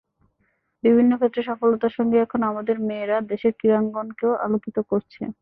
বিভিন্ন 0.83 1.11
ক্ষেত্রে 1.17 1.41
সফলতার 1.49 1.95
সঙ্গে 1.97 2.17
এখন 2.19 2.39
আমাদের 2.51 2.75
মেেয়রা 2.87 3.17
দেশের 3.31 3.53
ক্রীড়াঙ্গনকেও 3.59 4.33
আলোকিত 4.45 4.77
করছে। 4.91 5.21